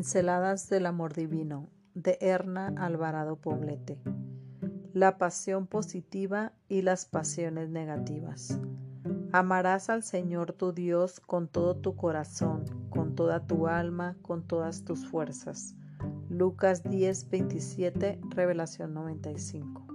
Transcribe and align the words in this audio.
Pinceladas 0.00 0.70
del 0.70 0.86
Amor 0.86 1.12
Divino 1.12 1.68
de 1.92 2.16
Erna 2.22 2.72
Alvarado 2.78 3.36
Poblete. 3.36 4.00
La 4.94 5.18
pasión 5.18 5.66
positiva 5.66 6.54
y 6.70 6.80
las 6.80 7.04
pasiones 7.04 7.68
negativas. 7.68 8.58
Amarás 9.30 9.90
al 9.90 10.02
Señor 10.02 10.54
tu 10.54 10.72
Dios 10.72 11.20
con 11.20 11.48
todo 11.48 11.76
tu 11.76 11.96
corazón, 11.96 12.64
con 12.88 13.14
toda 13.14 13.46
tu 13.46 13.66
alma, 13.66 14.16
con 14.22 14.42
todas 14.42 14.86
tus 14.86 15.06
fuerzas. 15.06 15.76
Lucas 16.30 16.82
10, 16.82 17.28
27, 17.28 18.20
Revelación 18.30 18.94
95. 18.94 19.86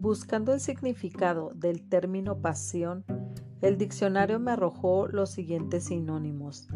Buscando 0.00 0.54
el 0.54 0.60
significado 0.60 1.50
del 1.54 1.86
término 1.86 2.38
pasión, 2.38 3.04
el 3.60 3.76
diccionario 3.76 4.40
me 4.40 4.52
arrojó 4.52 5.06
los 5.06 5.32
siguientes 5.32 5.84
sinónimos 5.84 6.66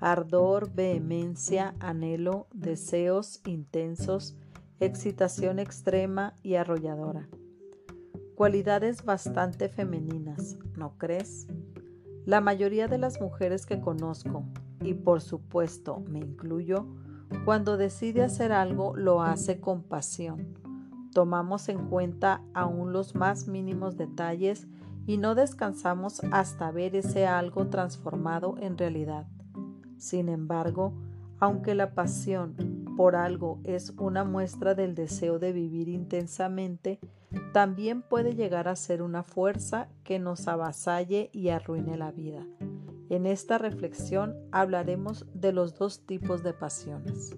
ardor, 0.00 0.72
vehemencia, 0.72 1.74
anhelo, 1.80 2.46
deseos 2.52 3.40
intensos, 3.46 4.36
excitación 4.80 5.58
extrema 5.58 6.34
y 6.42 6.54
arrolladora. 6.54 7.28
Cualidades 8.34 9.04
bastante 9.04 9.68
femeninas, 9.68 10.58
¿no 10.76 10.96
crees? 10.96 11.46
La 12.24 12.40
mayoría 12.40 12.88
de 12.88 12.98
las 12.98 13.20
mujeres 13.20 13.66
que 13.66 13.80
conozco, 13.80 14.44
y 14.82 14.94
por 14.94 15.20
supuesto 15.20 16.02
me 16.08 16.20
incluyo, 16.20 16.86
cuando 17.44 17.76
decide 17.76 18.22
hacer 18.22 18.52
algo 18.52 18.96
lo 18.96 19.22
hace 19.22 19.60
con 19.60 19.82
pasión. 19.82 20.54
Tomamos 21.12 21.68
en 21.68 21.88
cuenta 21.88 22.42
aún 22.54 22.92
los 22.92 23.14
más 23.14 23.48
mínimos 23.48 23.96
detalles 23.96 24.66
y 25.06 25.16
no 25.16 25.34
descansamos 25.34 26.22
hasta 26.30 26.70
ver 26.70 26.94
ese 26.94 27.26
algo 27.26 27.68
transformado 27.68 28.56
en 28.60 28.78
realidad. 28.78 29.26
Sin 30.00 30.30
embargo, 30.30 30.94
aunque 31.40 31.74
la 31.74 31.92
pasión 31.92 32.56
por 32.96 33.16
algo 33.16 33.60
es 33.64 33.90
una 33.98 34.24
muestra 34.24 34.74
del 34.74 34.94
deseo 34.94 35.38
de 35.38 35.52
vivir 35.52 35.88
intensamente, 35.88 36.98
también 37.52 38.00
puede 38.00 38.34
llegar 38.34 38.66
a 38.66 38.76
ser 38.76 39.02
una 39.02 39.22
fuerza 39.22 39.88
que 40.02 40.18
nos 40.18 40.48
avasalle 40.48 41.28
y 41.34 41.50
arruine 41.50 41.98
la 41.98 42.12
vida. 42.12 42.46
En 43.10 43.26
esta 43.26 43.58
reflexión 43.58 44.36
hablaremos 44.52 45.26
de 45.34 45.52
los 45.52 45.78
dos 45.78 46.06
tipos 46.06 46.42
de 46.42 46.54
pasiones. 46.54 47.36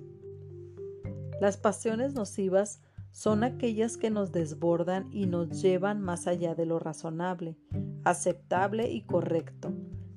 Las 1.40 1.56
pasiones 1.56 2.14
nocivas 2.14 2.80
son 3.10 3.42
aquellas 3.42 3.96
que 3.96 4.10
nos 4.10 4.30
desbordan 4.30 5.08
y 5.10 5.27
nos 5.27 5.60
llevan 5.60 6.00
más 6.00 6.28
allá 6.28 6.55
de 6.55 6.66
lo 6.66 6.78
razonable, 6.78 7.56
aceptable 8.05 8.88
y 8.88 9.02
correcto, 9.02 9.72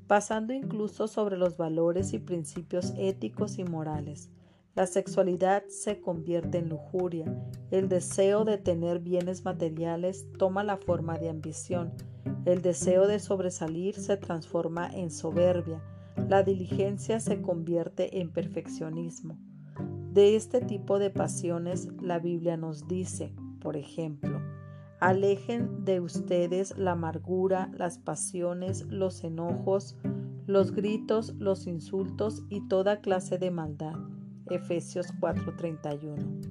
pasando 0.08 0.54
incluso 0.54 1.08
sobre 1.08 1.38
los 1.38 1.58
valores 1.58 2.14
y 2.14 2.20
principios 2.20 2.94
éticos 2.98 3.58
y 3.58 3.64
morales. 3.64 4.30
La 4.76 4.88
sexualidad 4.88 5.64
se 5.68 6.02
convierte 6.02 6.58
en 6.58 6.68
lujuria, 6.70 7.26
el 7.72 7.88
deseo 7.88 8.44
de 8.44 8.58
tener 8.58 9.00
bienes 9.00 9.46
materiales 9.46 10.28
toma 10.38 10.64
la 10.66 10.76
forma 10.76 11.18
de 11.18 11.30
ambición, 11.30 11.94
el 12.44 12.62
deseo 12.62 13.08
de 13.08 13.20
sobresalir 13.20 13.96
se 13.96 14.18
transforma 14.18 14.90
en 14.94 15.12
soberbia, 15.12 15.82
la 16.28 16.44
diligencia 16.44 17.20
se 17.20 17.42
convierte 17.42 18.20
en 18.20 18.32
perfeccionismo. 18.32 19.38
De 20.12 20.36
este 20.36 20.62
tipo 20.62 21.00
de 21.00 21.10
pasiones 21.10 21.90
la 22.02 22.20
Biblia 22.20 22.58
nos 22.58 22.88
dice, 22.88 23.34
por 23.62 23.78
ejemplo, 23.78 24.42
Alejen 25.06 25.86
de 25.86 26.00
ustedes 26.00 26.76
la 26.80 26.94
amargura, 26.94 27.70
las 27.78 28.00
pasiones, 28.00 28.88
los 28.88 29.24
enojos, 29.24 29.96
los 30.48 30.72
gritos, 30.72 31.36
los 31.36 31.68
insultos 31.68 32.42
y 32.50 32.68
toda 32.68 33.02
clase 33.02 33.38
de 33.38 33.52
maldad. 33.52 33.94
Efesios 34.50 35.14
4:31. 35.20 36.42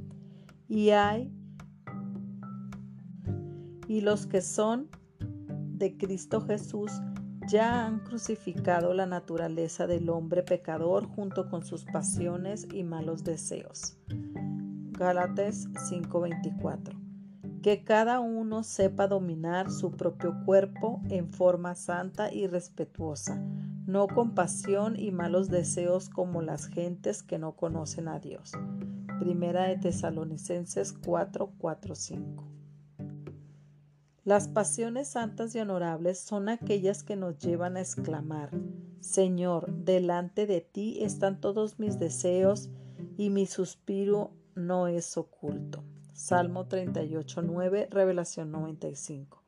Y 0.69 0.91
hay 0.91 1.32
y 3.88 4.03
los 4.03 4.28
que 4.28 4.41
son 4.41 4.88
de 5.72 5.97
Cristo 5.97 6.41
Jesús 6.41 6.93
ya 7.48 7.84
han 7.84 8.04
crucificado 8.04 8.94
la 8.94 9.06
naturaleza 9.06 9.88
del 9.88 10.09
hombre 10.09 10.44
pecador 10.44 11.09
junto 11.09 11.50
con 11.50 11.64
sus 11.64 11.84
pasiones 11.87 12.69
y 12.72 12.84
malos 12.84 13.25
deseos. 13.25 13.98
Gálatas 14.93 15.66
5:24 15.91 17.03
que 17.64 17.82
cada 17.82 18.20
uno 18.20 18.62
sepa 18.62 19.06
dominar 19.08 19.70
su 19.70 19.92
propio 19.92 20.34
cuerpo 20.44 21.00
en 21.08 21.32
forma 21.32 21.75
santa 21.75 22.30
y 22.30 22.47
respetuosa, 22.47 23.42
no 23.86 24.06
con 24.06 24.34
pasión 24.34 25.00
y 25.00 25.12
malos 25.12 25.48
deseos 25.48 26.10
como 26.10 26.42
las 26.42 26.66
gentes 26.66 27.22
que 27.22 27.38
no 27.38 27.56
conocen 27.56 28.08
a 28.08 28.19
Dios. 28.19 28.52
Primera 29.19 29.64
de 29.64 29.78
Tesalonicenses 29.78 30.92
4, 30.92 31.54
5. 31.94 32.44
Las 34.25 34.48
pasiones 34.48 35.08
santas 35.08 35.54
y 35.54 35.60
honorables 35.60 36.19
son 36.19 36.50
aquellas 36.50 37.02
que 37.02 37.16
nos 37.16 37.38
llevan 37.38 37.78
a 37.78 37.81
exclamar, 37.81 38.50
Señor, 39.00 39.72
delante 39.72 40.46
de 40.46 40.60
ti 40.60 41.02
están 41.02 41.41
todos 41.41 41.78
mis 41.78 41.98
deseos 41.98 42.69
y 43.16 43.31
mi 43.31 43.46
suspiro 43.46 44.32
no 44.54 44.86
es 44.86 45.16
oculto. 45.16 45.82
Salmo 46.14 46.69
38, 46.69 47.42
9, 47.42 47.88
Revelación 47.91 48.52
95. 48.52 49.42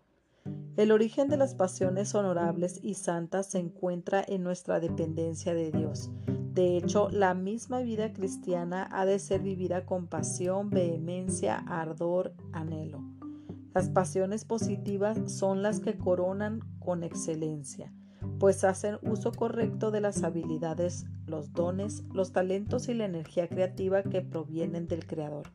El 0.76 0.90
origen 0.90 1.28
de 1.28 1.36
las 1.36 1.54
pasiones 1.54 2.12
honorables 2.12 2.80
y 2.82 2.94
santas 2.94 3.46
se 3.46 3.60
encuentra 3.60 4.24
en 4.26 4.42
nuestra 4.42 4.80
dependencia 4.80 5.54
de 5.54 5.70
Dios. 5.70 6.10
De 6.26 6.76
hecho, 6.76 7.08
la 7.10 7.34
misma 7.34 7.82
vida 7.82 8.12
cristiana 8.12 8.88
ha 8.90 9.06
de 9.06 9.20
ser 9.20 9.42
vivida 9.42 9.86
con 9.86 10.08
pasión, 10.08 10.68
vehemencia, 10.70 11.58
ardor, 11.68 12.34
anhelo. 12.52 13.00
Las 13.72 13.88
pasiones 13.88 14.44
positivas 14.44 15.18
son 15.30 15.62
las 15.62 15.78
que 15.78 15.96
coronan 15.96 16.62
con 16.80 17.04
excelencia, 17.04 17.92
pues 18.40 18.64
hacen 18.64 18.98
uso 19.02 19.30
correcto 19.30 19.92
de 19.92 20.00
las 20.00 20.24
habilidades, 20.24 21.06
los 21.26 21.52
dones, 21.52 22.02
los 22.12 22.32
talentos 22.32 22.88
y 22.88 22.94
la 22.94 23.04
energía 23.04 23.48
creativa 23.48 24.02
que 24.02 24.20
provienen 24.20 24.88
del 24.88 25.06
Creador. 25.06 25.52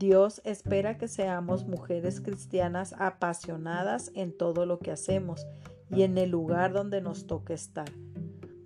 Dios 0.00 0.40
espera 0.44 0.96
que 0.96 1.08
seamos 1.08 1.66
mujeres 1.66 2.22
cristianas 2.22 2.94
apasionadas 2.98 4.10
en 4.14 4.34
todo 4.34 4.64
lo 4.64 4.78
que 4.78 4.92
hacemos 4.92 5.46
y 5.90 6.04
en 6.04 6.16
el 6.16 6.30
lugar 6.30 6.72
donde 6.72 7.02
nos 7.02 7.26
toque 7.26 7.52
estar. 7.52 7.90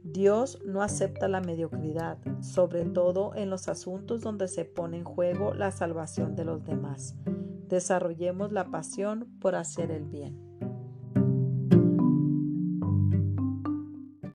Dios 0.05 0.63
no 0.65 0.81
acepta 0.81 1.27
la 1.27 1.41
mediocridad, 1.41 2.19
sobre 2.41 2.85
todo 2.85 3.35
en 3.35 3.51
los 3.51 3.67
asuntos 3.67 4.21
donde 4.23 4.47
se 4.47 4.65
pone 4.65 4.99
en 4.99 5.05
juego 5.05 5.55
la 5.55 5.73
salvación 5.73 6.37
de 6.37 6.45
los 6.45 6.65
demás. 6.65 7.17
Desarrollemos 7.67 8.53
la 8.53 8.71
pasión 8.71 9.27
por 9.41 9.57
hacer 9.57 9.91
el 9.91 10.05
bien. 10.05 10.54